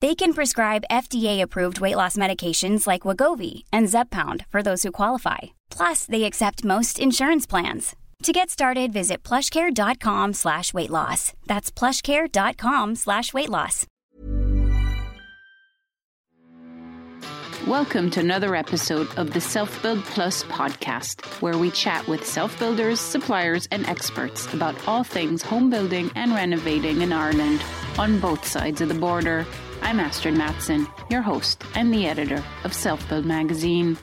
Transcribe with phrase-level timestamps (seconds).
[0.00, 5.38] They can prescribe FDA-approved weight loss medications like Wegovy and Zepbound for those who qualify.
[5.70, 7.96] Plus, they accept most insurance plans.
[8.22, 11.32] To get started, visit plushcare.com slash weight loss.
[11.46, 13.86] That's plushcare.com slash weight loss.
[17.66, 22.56] Welcome to another episode of the Self Build Plus podcast, where we chat with self
[22.60, 27.62] builders, suppliers, and experts about all things home building and renovating in Ireland
[27.98, 29.44] on both sides of the border.
[29.82, 33.96] I'm Astrid Matson, your host and the editor of Self Build magazine.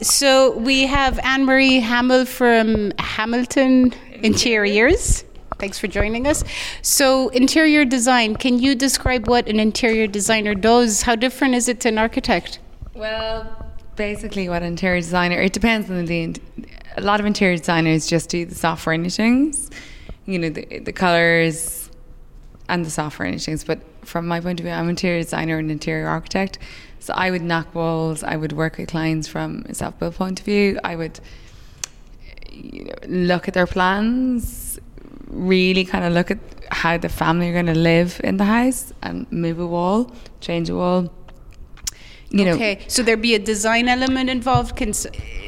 [0.00, 3.92] So we have Anne Marie Hamill from Hamilton
[4.22, 5.24] Interiors.
[5.58, 6.44] Thanks for joining us.
[6.82, 11.02] So, interior design, can you describe what an interior designer does?
[11.02, 12.58] How different is it to an architect?
[12.94, 16.34] Well, basically, what interior designer, it depends on the.
[16.96, 19.68] A lot of interior designers just do the soft furnishings,
[20.26, 21.83] you know, the, the colors
[22.68, 23.64] and the soft furnishings.
[23.64, 26.58] But from my point of view, I'm an interior designer and interior architect.
[26.98, 30.40] So I would knock walls, I would work with clients from a self build point
[30.40, 31.20] of view, I would
[32.50, 34.78] you know, look at their plans,
[35.26, 36.38] really kind of look at
[36.70, 40.10] how the family are going to live in the house and move a wall,
[40.40, 41.12] change a wall.
[42.38, 44.74] You know, okay, so there'd be a design element involved.
[44.74, 44.92] Can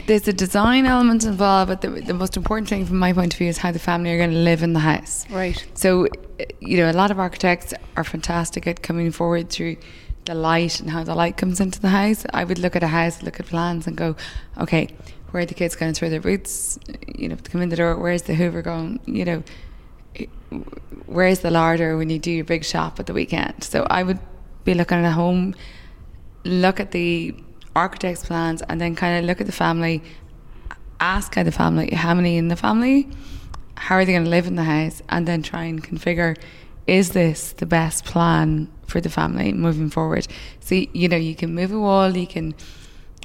[0.06, 3.38] there's a design element involved, but the, the most important thing from my point of
[3.38, 5.28] view is how the family are going to live in the house.
[5.28, 5.66] Right.
[5.74, 6.06] So,
[6.38, 9.78] eh, you know, a lot of architects are fantastic at coming forward through
[10.26, 12.24] the light and how the light comes into the house.
[12.32, 14.14] I would look at a house, look at plans, and go,
[14.58, 14.88] okay,
[15.32, 16.78] where are the kids going to throw their boots?
[16.88, 19.00] Eh, you know, to come in the door, where's the Hoover going?
[19.06, 19.42] You know,
[20.14, 20.26] eh,
[21.06, 23.64] where's the larder when you do your big shop at the weekend?
[23.64, 24.20] So I would
[24.64, 25.56] be looking at a home,
[26.46, 27.34] look at the
[27.74, 30.02] architect's plans, and then kind of look at the family,
[31.00, 33.08] ask the family, how many in the family,
[33.76, 36.36] how are they going to live in the house, and then try and configure
[36.86, 40.26] is this the best plan for the family moving forward?
[40.60, 42.54] So, you know, you can move a wall, you can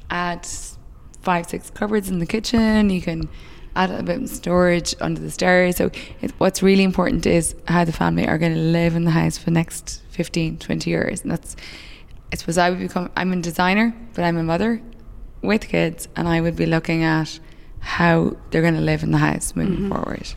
[0.09, 0.47] add
[1.21, 3.29] five, six cupboards in the kitchen, you can
[3.75, 5.77] add a bit of storage under the stairs.
[5.77, 9.11] So, it, what's really important is how the family are going to live in the
[9.11, 11.21] house for the next 15, 20 years.
[11.21, 11.55] And that's,
[12.31, 14.81] I suppose I would become, I'm a designer, but I'm a mother
[15.41, 17.39] with kids, and I would be looking at
[17.79, 19.89] how they're going to live in the house moving mm-hmm.
[19.89, 20.33] forward.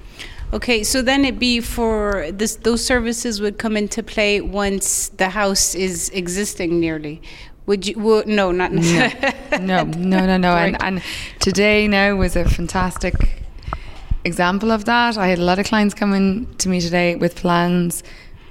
[0.53, 5.31] Okay, so then it'd be for this; those services would come into play once the
[5.31, 7.21] house is existing nearly.
[7.66, 7.99] Would you?
[7.99, 9.34] Well, no, not necessarily.
[9.66, 10.37] No, no, no, no.
[10.37, 10.54] no.
[10.54, 10.75] Right.
[10.75, 11.03] And, and
[11.38, 13.15] today now was a fantastic
[14.25, 15.16] example of that.
[15.16, 18.03] I had a lot of clients coming to me today with plans,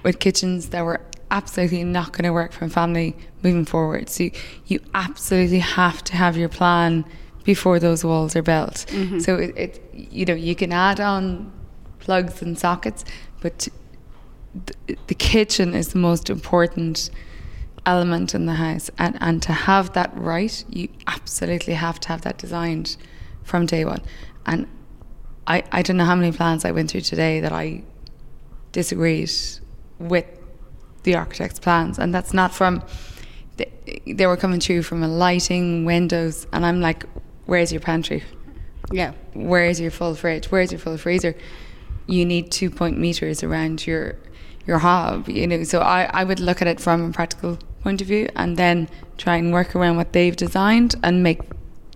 [0.04, 1.02] with kitchens that were
[1.34, 4.08] absolutely not going to work for a family moving forward.
[4.08, 4.32] So you,
[4.68, 7.04] you, absolutely have to have your plan
[7.44, 8.86] before those walls are built.
[8.90, 9.20] Mm-hmm.
[9.20, 11.52] So it, it, you know, you can add on
[12.00, 13.04] plugs and sockets,
[13.42, 13.68] but
[14.54, 17.10] the, the kitchen is the most important
[17.86, 22.22] element in the house and, and to have that right you absolutely have to have
[22.22, 22.96] that designed
[23.44, 24.02] from day one
[24.46, 24.66] and
[25.48, 27.84] I, I don't know how many plans I went through today that I
[28.72, 29.30] disagreed
[30.00, 30.26] with
[31.04, 32.84] the architect's plans and that's not from
[33.58, 33.72] they,
[34.08, 37.06] they were coming through from a lighting windows and I'm like
[37.46, 38.24] where's your pantry?
[38.92, 39.14] Yeah.
[39.34, 40.52] Where's your full fridge?
[40.52, 41.36] Where's your full freezer?
[42.08, 44.16] You need two point meters around your
[44.66, 48.00] your hob you know so I, I would look at it from a practical point
[48.00, 51.42] of view and then try and work around what they've designed and make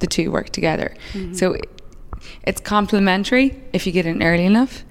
[0.01, 0.94] the two work together.
[1.13, 1.33] Mm-hmm.
[1.33, 1.56] so
[2.44, 4.83] it's complementary if you get in early enough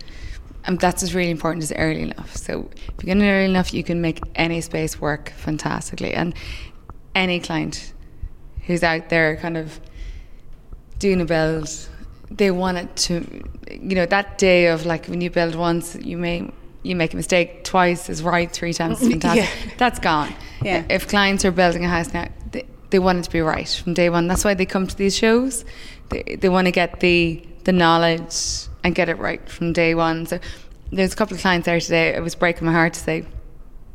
[0.66, 2.36] Um, and that's what's really important is early enough.
[2.36, 6.12] So if you get in early enough, you can make any space work fantastically.
[6.12, 6.34] And
[7.14, 7.92] any client
[8.66, 9.80] who's out there kind of
[10.98, 11.68] doing a build,
[12.30, 16.18] they want it to, you know, that day of like when you build once, you
[16.18, 16.50] may
[16.82, 19.44] you make a mistake twice is right, three times is fantastic.
[19.44, 19.72] Yeah.
[19.76, 20.32] That's gone.
[20.62, 20.84] Yeah.
[20.88, 23.94] If clients are building a house now, they, they want it to be right from
[23.94, 24.28] day one.
[24.28, 25.64] That's why they come to these shows.
[26.10, 30.26] They, they want to get the the knowledge and get it right from day one.
[30.26, 30.38] So
[30.92, 32.14] there's a couple of clients there today.
[32.14, 33.26] It was breaking my heart to say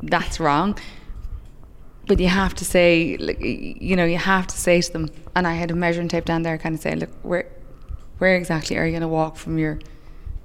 [0.02, 0.78] that's wrong.
[2.06, 3.16] But you have to say,
[3.80, 5.08] you know, you have to say to them.
[5.34, 7.46] And I had a measuring tape down there, kind of saying, look, where,
[8.18, 9.80] where exactly are you going to walk from your,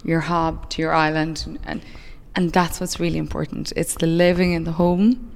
[0.06, 1.60] your hob to your island?
[1.66, 1.82] And
[2.38, 3.74] and that's what's really important.
[3.76, 5.32] It's the living in the home,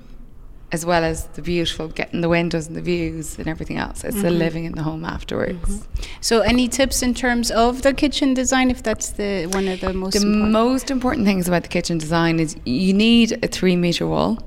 [0.72, 4.04] as well as the beautiful getting the windows and the views and everything else.
[4.04, 4.38] It's the mm-hmm.
[4.38, 5.58] living in the home afterwards.
[5.60, 6.02] Mm-hmm.
[6.22, 9.94] So, any tips in terms of the kitchen design, if that's the one of the
[9.94, 10.52] most The important?
[10.52, 14.40] most important things about the kitchen design is you need a three meter wall.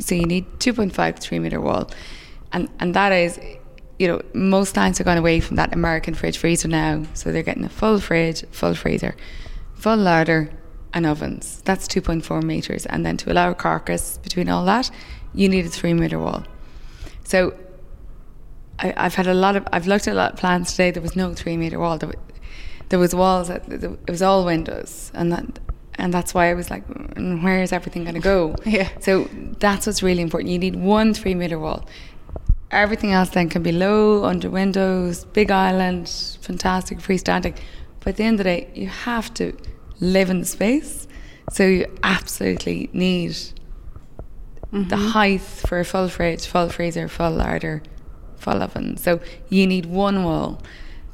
[0.00, 1.90] So you need 2.5 to 3 meter wall.
[2.52, 3.38] And, and that is,
[3.98, 7.04] you know, most clients are going away from that American fridge freezer now.
[7.14, 9.14] So they're getting a full fridge, full freezer,
[9.74, 10.50] full larder,
[10.94, 11.62] and ovens.
[11.64, 12.86] That's 2.4 meters.
[12.86, 14.90] And then to allow a carcass between all that,
[15.34, 16.44] you need a 3 meter wall.
[17.24, 17.54] So
[18.78, 20.90] I, I've had a lot of, I've looked at a lot of plans today.
[20.90, 21.98] There was no three meter wall.
[21.98, 22.14] There, wa-
[22.88, 23.48] there was walls.
[23.48, 25.58] That, it was all windows, and that,
[25.94, 28.56] and that's why I was like, "Mm, where is everything going to go?
[28.66, 28.88] Yeah.
[29.00, 30.50] So that's what's really important.
[30.50, 31.86] You need one three meter wall.
[32.70, 36.08] Everything else then can be low, under windows, big island,
[36.40, 37.54] fantastic, freestanding.
[38.00, 39.54] But at the end of the day, you have to
[40.00, 41.06] live in the space.
[41.52, 43.36] So you absolutely need
[44.72, 45.08] the mm-hmm.
[45.08, 47.82] height for a full fridge, full freezer, full larder,
[48.38, 48.96] full oven.
[48.96, 49.20] So
[49.50, 50.62] you need one wall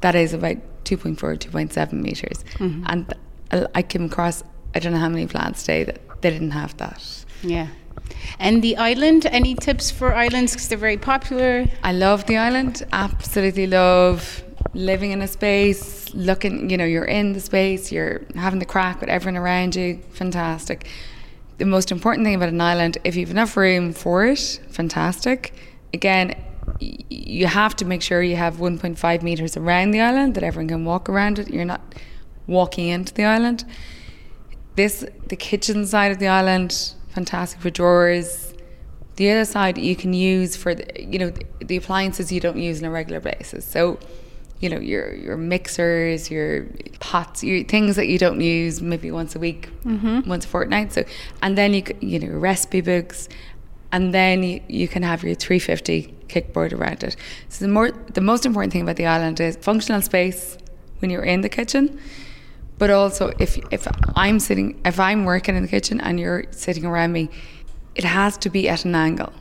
[0.00, 2.44] that is about 2.4, 2.7 meters.
[2.54, 2.84] Mm-hmm.
[2.86, 3.14] And
[3.50, 4.44] I- I came across,
[4.74, 7.24] I don't know how many plants today that they didn't have that.
[7.42, 7.68] Yeah.
[8.38, 10.52] And the island, any tips for islands?
[10.52, 11.66] Because they're very popular.
[11.82, 12.86] I love the island.
[12.92, 14.44] Absolutely love
[14.74, 19.00] living in a space, looking, you know, you're in the space, you're having the crack
[19.00, 20.00] with everyone around you.
[20.12, 20.86] Fantastic.
[21.58, 25.52] The most important thing about an island, if you've enough room for it, fantastic.
[25.92, 26.34] Again,
[26.80, 30.84] you have to make sure you have 1.5 meters around the island that everyone can
[30.84, 31.48] walk around it.
[31.50, 31.80] You're not
[32.46, 33.64] walking into the island.
[34.76, 38.54] This, the kitchen side of the island, fantastic for drawers.
[39.16, 42.80] The other side you can use for the, you know the, appliances you don't use
[42.80, 43.64] on a regular basis.
[43.64, 43.98] So,
[44.60, 46.66] you know your your mixers, your
[47.00, 50.28] pots, your things that you don't use maybe once a week, mm-hmm.
[50.28, 50.92] once a fortnight.
[50.92, 51.04] So,
[51.42, 53.28] and then you you know recipe books,
[53.92, 57.16] and then you, you can have your 350 kickboard around it.
[57.48, 60.58] So the more the most important thing about the island is functional space
[60.98, 62.00] when you're in the kitchen
[62.78, 66.86] but also if if I'm sitting if I'm working in the kitchen and you're sitting
[66.86, 67.28] around me,
[67.94, 69.32] it has to be at an angle.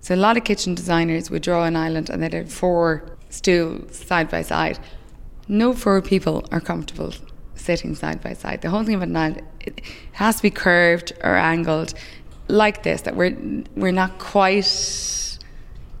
[0.00, 3.96] So a lot of kitchen designers would draw an island and they'd have four stools
[3.96, 4.78] side by side.
[5.48, 7.12] No four people are comfortable
[7.54, 8.62] sitting side by side.
[8.62, 9.80] The whole thing about island it
[10.12, 11.94] has to be curved or angled
[12.48, 13.36] like this that we're
[13.76, 15.38] we're not quite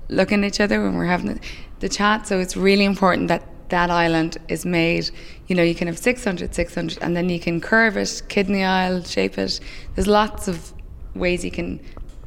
[0.08, 1.40] looking at each other when we're having the,
[1.80, 2.26] the chat.
[2.26, 5.10] So it's really important that that island is made.
[5.46, 9.04] You know, you can have 600, 600, and then you can curve it, kidney aisle,
[9.04, 9.60] shape it.
[9.94, 10.72] There's lots of
[11.14, 11.80] ways you can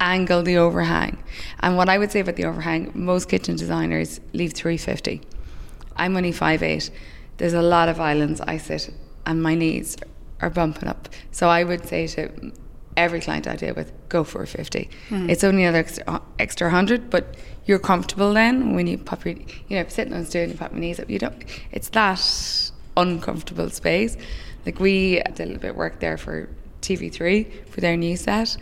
[0.03, 1.17] angle the overhang.
[1.62, 5.22] And what I would say about the overhang, most kitchen designers leave 350.
[5.95, 6.89] I'm only 5'8.
[7.38, 8.93] There's a lot of islands I sit
[9.25, 9.98] and my knees
[10.41, 11.10] are bumping up.
[11.31, 12.51] So I would say to
[12.98, 14.89] every client I deal with, go for a 50.
[15.10, 15.29] Hmm.
[15.29, 19.36] It's only another extra, uh, extra 100, but you're comfortable then when you pop your,
[19.67, 21.10] you know, sitting on a stool and you pop your knees up.
[21.10, 24.17] You don't, it's that uncomfortable space.
[24.65, 26.50] Like we did a little bit of work there for
[26.81, 28.57] TV3 for their new set,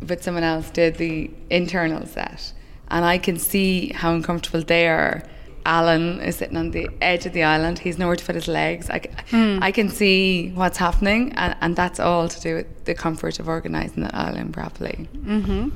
[0.00, 2.52] but someone else did the internal set.
[2.88, 5.22] And I can see how uncomfortable they are.
[5.66, 7.80] Alan is sitting on the edge of the island.
[7.80, 8.88] He's nowhere to put his legs.
[8.88, 9.00] I
[9.30, 9.60] hmm.
[9.72, 14.02] can see what's happening, and, and that's all to do with the comfort of organising
[14.02, 15.08] that island properly.
[15.14, 15.68] Mm-hmm.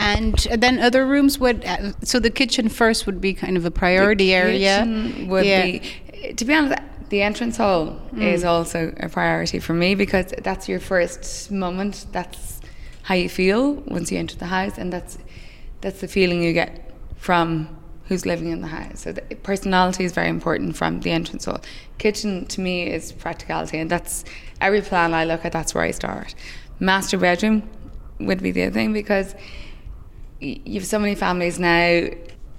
[0.00, 3.70] And then other rooms would, uh, so the kitchen first would be kind of a
[3.70, 4.78] priority area.
[4.78, 5.62] kitchen would Yeah.
[5.62, 5.82] be
[6.34, 8.22] to be honest the entrance hall mm.
[8.22, 12.55] is also a priority for me because that's your first moment that's
[13.06, 15.16] how you feel once you enter the house and that's
[15.80, 17.68] that's the feeling you get from
[18.08, 21.44] who's living in the house so the personality is very important from the entrance.
[21.44, 21.60] Hall
[21.98, 24.24] kitchen to me is practicality and that's
[24.60, 26.34] every plan i look at that's where i start.
[26.80, 27.62] Master bedroom
[28.18, 29.36] would be the other thing because
[30.40, 32.08] you've so many families now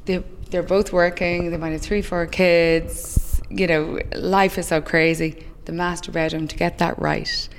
[0.05, 4.79] they, they're both working they might have three four kids you know life is so
[4.81, 5.45] crazy.
[5.65, 7.49] The master bedroom to get that right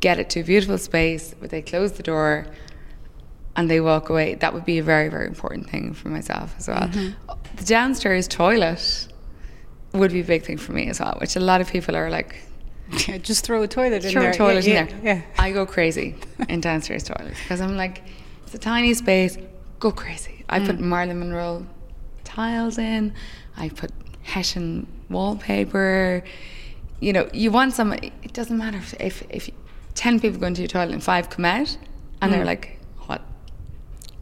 [0.00, 2.46] get it to a beautiful space where they close the door
[3.56, 4.34] and they walk away.
[4.36, 6.88] That would be a very, very important thing for myself as well.
[6.88, 7.56] Mm-hmm.
[7.56, 9.08] The downstairs toilet
[9.92, 12.08] would be a big thing for me as well, which a lot of people are
[12.08, 12.36] like,
[13.06, 14.30] Yeah, just throw a toilet in throw there.
[14.30, 15.16] a toilet yeah, in there.
[15.16, 15.22] Yeah.
[15.42, 16.14] I go crazy
[16.48, 18.02] in downstairs toilets because I'm like,
[18.44, 19.36] it's a tiny space,
[19.80, 20.44] go crazy.
[20.48, 20.66] I Mm.
[20.66, 21.66] put Marilyn Monroe
[22.24, 23.12] tiles in,
[23.56, 23.90] I put
[24.22, 26.22] Hessian wallpaper.
[27.00, 29.50] You know, you want some, it doesn't matter if, if, if
[29.94, 31.76] 10 people go into your toilet and five come out
[32.20, 32.36] and Mm.
[32.36, 33.22] they're like, what?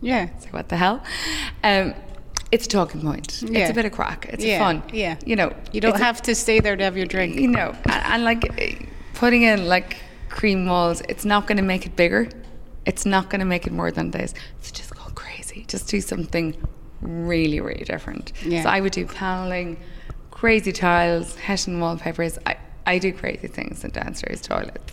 [0.00, 0.28] Yeah.
[0.36, 1.02] It's like, what the hell?
[1.62, 1.94] Um,
[2.52, 3.42] it's a talking point.
[3.42, 3.60] Yeah.
[3.60, 4.26] It's a bit of crack.
[4.30, 4.82] It's Yeah, fun.
[4.92, 5.16] yeah.
[5.24, 7.36] You know, You don't it's a- have to stay there to have your drink.
[7.36, 8.42] you know, and, and like
[9.14, 9.96] putting in like
[10.28, 12.28] cream walls, it's not going to make it bigger.
[12.86, 14.34] It's not going to make it more than this.
[14.62, 15.64] So just go crazy.
[15.68, 16.56] Just do something
[17.00, 18.32] really, really different.
[18.44, 18.62] Yeah.
[18.64, 19.76] So I would do paneling,
[20.30, 22.38] crazy tiles, Hessian wallpapers.
[22.46, 24.92] I, I do crazy things in downstairs toilets.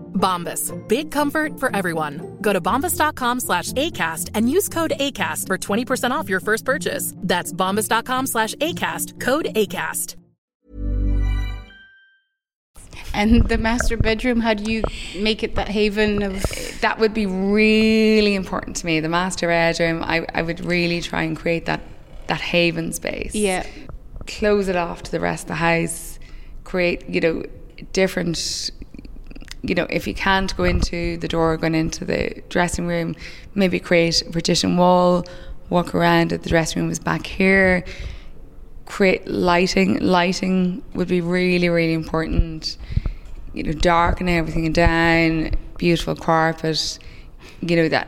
[0.21, 0.71] Bombas.
[0.87, 2.37] Big comfort for everyone.
[2.39, 7.13] Go to bombas.com slash ACAST and use code ACAST for 20% off your first purchase.
[7.17, 9.19] That's bombas.com slash ACAST.
[9.19, 10.15] Code ACAST.
[13.13, 14.83] And the master bedroom, how do you
[15.17, 16.43] make it that haven of.
[16.81, 18.99] That would be really important to me.
[19.01, 21.81] The master bedroom, I, I would really try and create that,
[22.27, 23.35] that haven space.
[23.35, 23.65] Yeah.
[24.27, 26.19] Close it off to the rest of the house.
[26.63, 27.43] Create, you know,
[27.91, 28.71] different
[29.63, 33.15] you know, if you can't go into the door, going into the dressing room,
[33.53, 35.25] maybe create a partition wall,
[35.69, 37.83] walk around if the dressing room is back here.
[38.85, 39.99] Create lighting.
[39.99, 42.77] Lighting would be really, really important.
[43.53, 46.99] You know, darkening everything down, beautiful carpet.
[47.61, 48.07] You know, that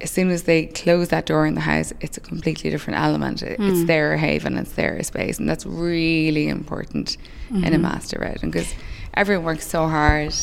[0.00, 3.42] as soon as they close that door in the house, it's a completely different element.
[3.42, 3.86] It- It's mm.
[3.86, 7.16] their haven, it's their space, and that's really important
[7.50, 7.82] in a mm-hmm.
[7.82, 8.74] master bedroom because
[9.14, 10.34] everyone works so hard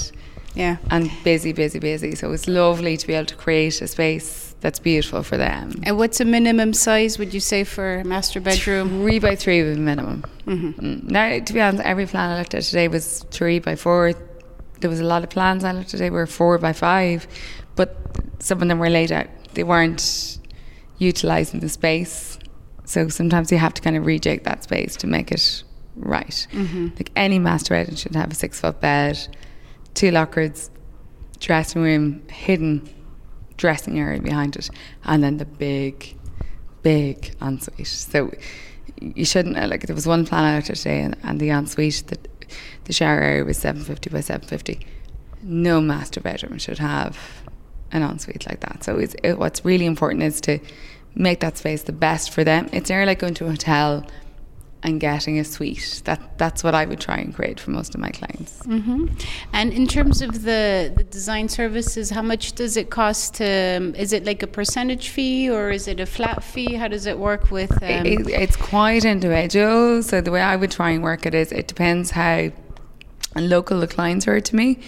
[0.53, 0.77] Yeah.
[0.89, 2.15] and busy, busy, busy.
[2.15, 5.81] So it's lovely to be able to create a space that's beautiful for them.
[5.83, 9.01] And what's a minimum size, would you say, for a master bedroom?
[9.01, 10.23] Three by three would be minimum.
[10.45, 11.03] Mm.
[11.03, 14.13] Now, to be honest, every plan I looked at today was three by four.
[14.79, 17.27] There was a lot of plans I looked at today were four by five,
[17.75, 17.95] but
[18.39, 19.27] some of them were laid out.
[19.53, 20.37] They weren't
[20.97, 22.37] utilising the space.
[22.85, 25.63] So sometimes you have to kind of rejig that space to make it
[25.95, 26.45] right.
[26.97, 29.17] Like any master bedroom should have a six foot bed,
[29.93, 30.71] two lockers,
[31.39, 32.87] dressing room, hidden
[33.57, 34.69] dressing area behind it,
[35.03, 36.17] and then the big,
[36.81, 37.87] big ensuite.
[37.87, 38.31] So
[38.99, 42.27] you shouldn't uh, like there was one plan out today, and, and the ensuite that
[42.85, 44.85] the shower area was seven fifty by seven fifty.
[45.43, 47.17] No master bedroom should have
[47.91, 48.83] an ensuite like that.
[48.83, 50.59] So it's, it, what's really important is to
[51.13, 52.69] make that space the best for them.
[52.71, 54.05] It's nearly like going to a hotel
[54.83, 56.01] and getting a suite.
[56.05, 58.61] That that's what I would try and create for most of my clients.
[59.53, 63.35] And in terms of the, the design services, how much does it cost?
[63.35, 66.73] To, um, is it like a percentage fee or is it a flat fee?
[66.75, 67.71] How does it work with?
[67.83, 70.01] Um, It- it's quite individual.
[70.03, 72.49] So the way I would try and work it is, it depends how
[73.35, 74.79] local the clients are to me.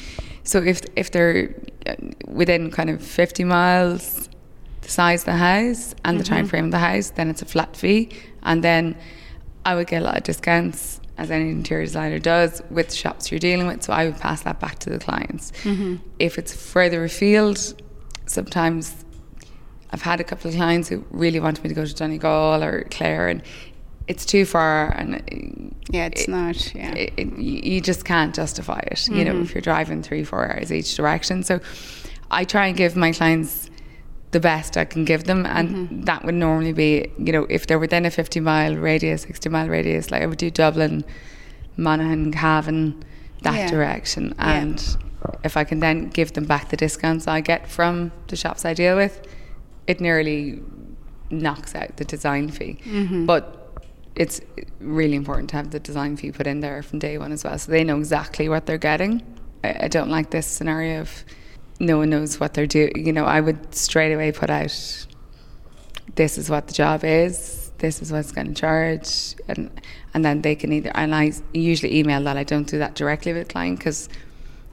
[0.43, 1.53] So if if they're
[1.85, 1.93] uh,
[2.27, 4.27] within kind of fifty miles,
[4.81, 7.45] the size of the house and the time frame of the house, then it's a
[7.45, 8.09] flat fee,
[8.41, 8.95] and then
[9.65, 10.99] I would get a lot of discounts.
[11.15, 14.59] As any interior designer does with shops you're dealing with, so I would pass that
[14.59, 15.51] back to the clients.
[15.61, 15.97] Mm-hmm.
[16.17, 17.59] If it's further afield,
[18.25, 19.05] sometimes
[19.91, 22.87] I've had a couple of clients who really wanted me to go to Donegal or
[22.89, 23.43] Clare, and
[24.07, 26.73] it's too far, and yeah, it's not.
[26.73, 26.95] Yeah.
[26.95, 29.07] it, it, you you just can't justify it.
[29.07, 29.43] You know, mm-hmm.
[29.43, 31.43] if you're driving three, four hours each direction.
[31.43, 31.59] So
[32.31, 33.69] I try and give my clients
[34.33, 36.01] the best I can give them, and mm-hmm.
[36.01, 39.69] that would normally be, you know, if they're within a 50 mile radius, 60 mile
[39.69, 41.05] radius, like I would do Dublin,
[41.77, 43.03] Monaghan, Cavan,
[43.43, 43.69] that Yeah.
[43.69, 44.53] direction, Yeah.
[44.59, 44.97] and
[45.43, 48.73] if I can then give them back the discounts I get from the shops I
[48.73, 49.21] deal with,
[49.87, 50.61] it nearly
[51.29, 52.77] knocks out the design fee.
[52.85, 53.25] Mm-hmm.
[53.25, 53.43] But
[54.15, 54.41] it's
[54.79, 57.57] really important to have the design fee put in there from day one as well,
[57.57, 59.21] so they know exactly what they're getting.
[59.63, 61.23] I, I don't like this scenario of
[61.79, 63.05] no one knows what they're doing.
[63.05, 65.05] You know, I would straight away put out,
[66.15, 69.69] this is what the job is, this is what's going to charge, and
[70.13, 70.91] and then they can either.
[70.95, 72.37] And I usually email that.
[72.37, 74.09] I don't do that directly with the client because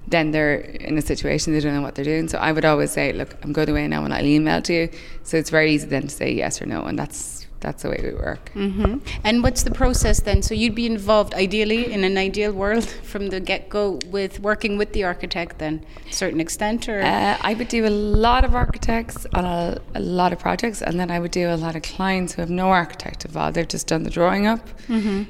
[0.07, 2.29] then they're in a situation they don't know what they're doing.
[2.29, 4.91] So I would always say, look, I'm going away now and I'll email to you.
[5.23, 8.01] So it's very easy then to say yes or no, and that's that's the way
[8.03, 8.51] we work.
[8.53, 10.43] hmm And what's the process then?
[10.43, 14.79] So you'd be involved, ideally, in an ideal world, from the get go with working
[14.79, 18.55] with the architect, then, a certain extent, or Uh, I would do a lot of
[18.55, 21.83] architects on a, a lot of projects, and then I would do a lot of
[21.83, 23.55] clients who have no architect involved.
[23.57, 24.67] They've just done the drawing up.
[24.89, 25.25] Mm-hmm.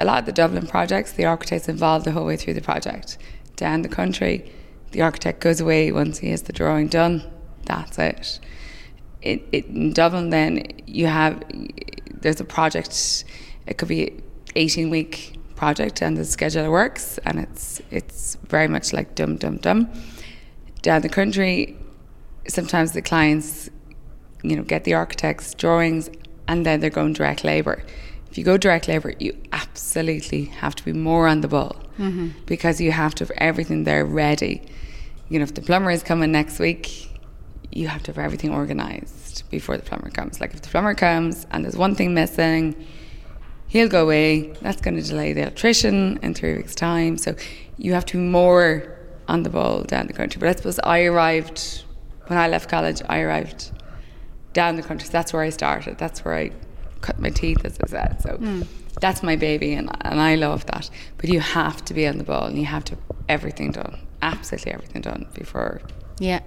[0.00, 3.18] A lot of the Dublin projects, the architect's involved the whole way through the project.
[3.56, 4.52] Down the country,
[4.92, 7.24] the architect goes away once he has the drawing done.
[7.66, 8.38] That's it.
[9.22, 11.42] It, it in Dublin, then you have
[12.20, 13.24] there's a project.
[13.66, 14.20] It could be
[14.56, 19.56] eighteen week project, and the schedule works, and it's it's very much like dum dum
[19.56, 19.90] dum
[20.82, 21.76] down the country,
[22.46, 23.68] sometimes the clients,
[24.42, 26.10] you know, get the architect's drawings
[26.46, 27.84] and then they're going direct labour.
[28.30, 32.28] If you go direct labour, you absolutely have to be more on the ball mm-hmm.
[32.46, 34.62] because you have to have everything there ready.
[35.28, 37.07] You know, if the plumber is coming next week,
[37.78, 40.40] you have to have everything organised before the plumber comes.
[40.40, 42.74] Like if the plumber comes and there's one thing missing,
[43.68, 44.52] he'll go away.
[44.60, 47.16] That's going to delay the electrician in three weeks' time.
[47.16, 47.36] So
[47.76, 50.40] you have to be more on the ball down the country.
[50.40, 51.84] But I suppose I arrived
[52.26, 53.00] when I left college.
[53.08, 53.70] I arrived
[54.52, 55.06] down the country.
[55.06, 55.98] So that's where I started.
[55.98, 56.50] That's where I
[57.00, 58.22] cut my teeth, as I said.
[58.22, 58.62] So hmm.
[59.00, 60.90] that's my baby, and and I love that.
[61.18, 63.98] But you have to be on the ball, and you have to have everything done,
[64.20, 65.80] absolutely everything done before.
[66.20, 66.40] Yeah,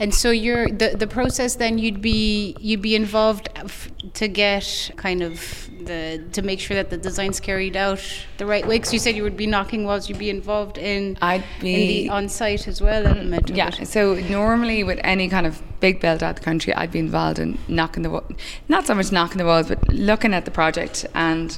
[0.00, 1.54] and so you're the the process.
[1.56, 6.74] Then you'd be you'd be involved f- to get kind of the to make sure
[6.74, 8.00] that the design's carried out
[8.38, 8.78] the right way.
[8.78, 10.08] Because you said you would be knocking walls.
[10.08, 13.48] You'd be involved in I'd in the be- on-site as well element.
[13.50, 13.68] Yeah.
[13.68, 13.86] it.
[13.86, 17.58] So normally with any kind of big build out the country, I'd be involved in
[17.68, 18.24] knocking the wall,
[18.68, 21.56] not so much knocking the walls, but looking at the project and,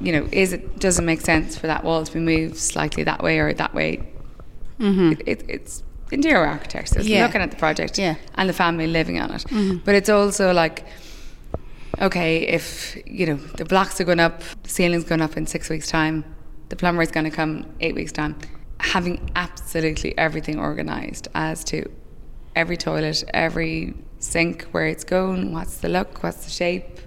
[0.00, 3.04] you know, is it does it make sense for that wall to be moved slightly
[3.04, 4.08] that way or that way?
[4.80, 5.12] Mm-hmm.
[5.12, 6.92] It, it, it's interior architects.
[6.94, 7.06] Mm-hmm.
[7.08, 7.26] Yeah.
[7.26, 8.14] looking at the project Yeah.
[8.14, 8.34] Mm-hmm.
[8.40, 9.44] and the family living on it.
[9.84, 10.84] But it's also like.
[12.00, 15.68] Okay, if you know the blocks are going up, the ceiling's going up in six
[15.68, 16.24] weeks' time,
[16.68, 18.36] the plumber is going to come eight weeks' time.
[18.78, 21.90] Having absolutely everything organised as to
[22.54, 27.00] every toilet, every sink, where it's going, what's the look, what's the shape.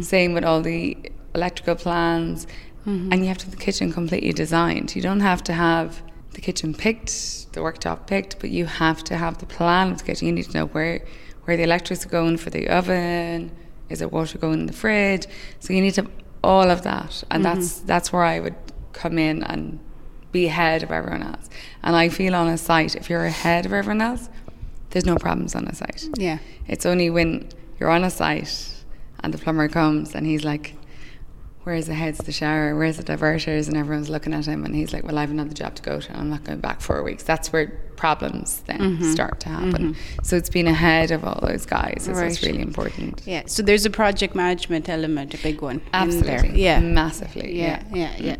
[0.00, 0.96] Same with all the
[1.34, 2.46] electrical plans,
[2.86, 4.94] and you have to have the kitchen completely designed.
[4.94, 6.02] You don't have to have
[6.34, 10.04] the kitchen picked, the worktop picked, but you have to have the plan of the
[10.04, 10.26] kitchen.
[10.26, 11.04] You need to know where
[11.44, 13.50] where the electrics are going for the oven.
[13.88, 15.26] Is there water going in the fridge?
[15.58, 16.10] So you need to have
[16.44, 17.86] all of that, and that's mm-hmm.
[17.86, 18.54] that's where I would
[18.92, 19.80] come in and
[20.32, 21.48] be ahead of everyone else.
[21.82, 24.28] And I feel on a site, if you're ahead of everyone else,
[24.90, 26.08] there's no problems on a site.
[26.16, 26.38] Yeah.
[26.68, 28.84] It's only when you're on a site
[29.20, 30.74] and the plumber comes and he's like,
[31.64, 32.74] Where's the heads of the shower?
[32.74, 33.68] Where's the diverters?
[33.68, 36.00] And everyone's looking at him and he's like, Well, I have another job to go
[36.00, 37.22] to and I'm not going back for weeks.
[37.22, 39.12] That's where problems then Mm-hmm.
[39.12, 39.94] start to happen.
[40.22, 43.20] So it's been ahead of all those guys is what's really important.
[43.26, 45.76] Yeah, so there's a project management element, a big one.
[45.76, 45.82] in
[46.22, 46.36] there.
[46.36, 46.62] Absolutely.
[46.62, 46.80] Yeah.
[46.80, 47.58] Massively.
[47.58, 48.36] Yeah, yeah, yeah.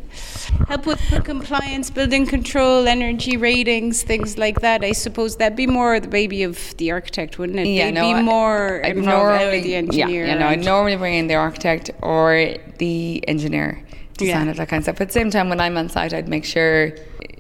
[0.66, 4.83] Help with compliance, building control, energy ratings, things like that.
[4.83, 7.64] I suppose that'd be more the baby of the architect, wouldn't it?
[7.64, 10.24] They'd be more I'd involved normally- the engineer.
[10.24, 13.85] Yeah, you know, I normally bring in the architect or the engineer
[14.16, 14.53] design Yeah.
[14.53, 14.97] it, that kind of stuff.
[14.97, 16.93] But at the same time, when I'm on site, I'd make sure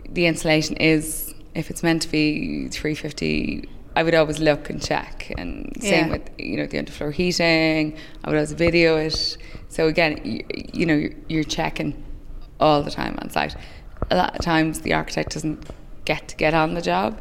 [0.08, 5.32] the insulation is, if it's meant to be 350, I would always look and check.
[5.36, 6.12] And same Yeah.
[6.12, 9.36] with, you know, the underfloor heating, I would always video it.
[9.68, 10.44] So again, you,
[10.78, 11.90] you know, you're, you're checking
[12.60, 13.56] all the time on site.
[14.10, 15.58] A lot of times the architect doesn't
[16.04, 17.20] get to get on the job,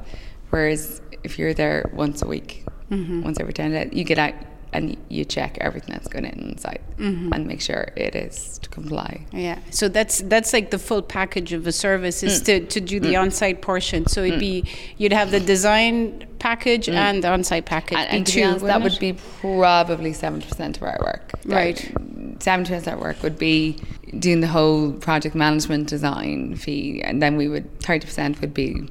[0.52, 3.24] whereas if you're there once a week, mm-hmm.
[3.24, 4.34] once every 10 days, you get out
[4.74, 8.70] and you check everything that's going in on site and make sure it is to
[8.70, 9.26] comply.
[9.32, 12.28] Yeah, so that's that's like the full package of a service Mm.
[12.28, 14.06] is to, to do the on-site portion.
[14.08, 14.66] So it'd be
[14.98, 17.98] you'd have the design package and the on-site package.
[17.98, 18.02] Mm.
[18.02, 21.32] And, and two, honest, that would be probably 70% of our work.
[21.46, 21.78] Right.
[22.40, 23.78] 70% of our work would be
[24.18, 28.90] doing the whole project management design fee, and then we would, 30% would be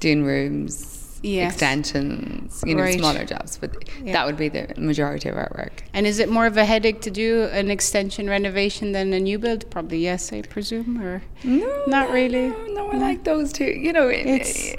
[0.00, 1.52] doing rooms, Yes.
[1.52, 2.98] extensions, you know, Right.
[2.98, 3.56] smaller jobs.
[3.58, 3.70] But
[4.04, 4.12] Yeah.
[4.12, 5.82] that would be the majority of our work.
[5.94, 9.38] And is it more of a headache to do an extension renovation than a new
[9.38, 9.70] build?
[9.70, 12.48] Probably yes, I presume, or No, not really.
[12.48, 13.64] No, no, I like those two.
[13.64, 14.74] You know, it, It's-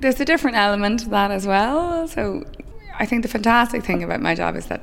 [0.00, 2.06] there's a different element to that as well.
[2.06, 2.44] So
[2.98, 4.82] I think the fantastic thing about my job is that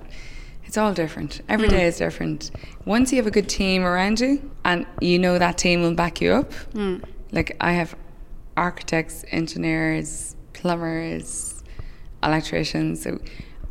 [0.66, 1.42] it's It's all different.
[1.48, 1.76] Every hmm.
[1.76, 2.50] day is different.
[2.86, 6.20] Once you have a good team around you and you know that team will back
[6.20, 6.98] you up, hmm.
[7.32, 7.96] like I have
[8.58, 11.62] architects, engineers, plumbers,
[12.24, 13.04] electricians.
[13.04, 13.20] So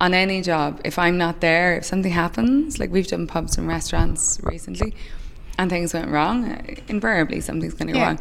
[0.00, 3.66] on any job, if I'm not there, if something happens, like we've done pubs and
[3.66, 4.94] restaurants recently,
[5.58, 6.36] and things went wrong,
[6.88, 8.06] invariably something's going to go Yeah.
[8.08, 8.18] wrong.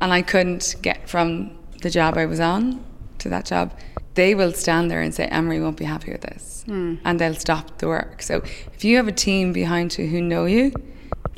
[0.00, 1.26] And I couldn't get from
[1.82, 2.82] the job I was on
[3.18, 3.66] to that job.
[4.14, 6.64] They will stand there and say, Emery won't be happy with this.
[6.66, 6.94] Hmm.
[7.04, 8.22] And they'll stop the work.
[8.22, 8.34] So
[8.76, 10.72] if you have a team behind you who know you,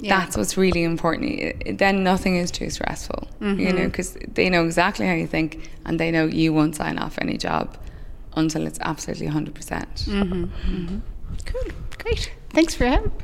[0.03, 0.19] Yeah.
[0.19, 1.31] that's what's really important.
[1.31, 3.77] It- it- Then nothing is too stressful, you mm-hmm.
[3.77, 7.19] know, because they know exactly how you think and they know you won't sign off
[7.21, 7.79] any job
[8.35, 9.55] until it's absolutely 100%.
[9.55, 10.45] percent mm-hmm.
[10.45, 10.99] Mm-hmm.
[11.53, 11.75] Good.
[11.99, 12.33] Great.
[12.51, 13.23] Thanks for your help.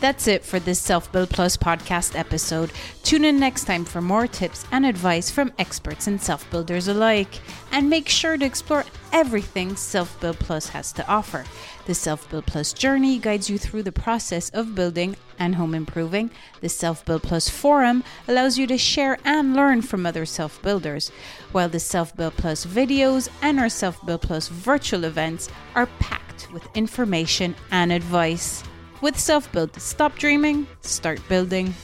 [0.00, 2.72] That's it for this Self Build Plus podcast episode.
[3.02, 7.40] Tune in next time for more tips and advice from experts and self builders alike.
[7.70, 11.44] And make sure to explore everything Self Build Plus has to offer.
[11.84, 16.30] The Self Build Plus journey guides you through the process of building and home improving.
[16.62, 21.12] The Self Build Plus forum allows you to share and learn from other self builders,
[21.52, 26.50] while the Self Build Plus videos and our Self Build Plus virtual events are packed
[26.54, 28.64] with information and advice.
[29.00, 31.74] With Self Build, stop dreaming, start building.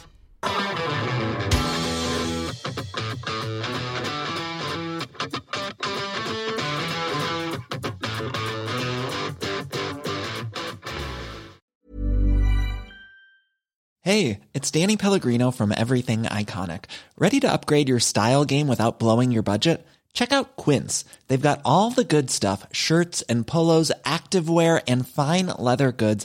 [14.03, 16.85] Hey, it's Danny Pellegrino from Everything Iconic.
[17.19, 19.85] Ready to upgrade your style game without blowing your budget?
[20.13, 21.05] Check out Quince.
[21.29, 26.25] They've got all the good stuff shirts and polos, activewear, and fine leather goods,